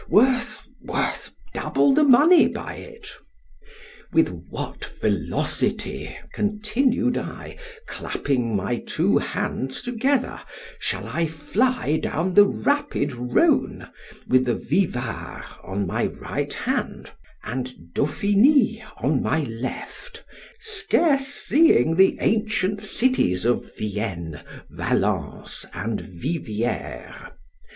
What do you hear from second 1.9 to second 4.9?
the money by it. With what